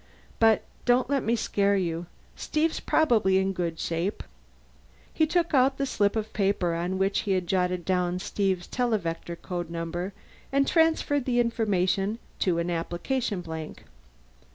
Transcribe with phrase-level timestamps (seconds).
[0.39, 4.23] But don't let me scare you; Steve's probably in good shape."
[5.13, 9.35] He took out the slip of paper on which he had jotted down Steve's televector
[9.35, 10.11] code number
[10.51, 13.83] and transferred the information to an application blank.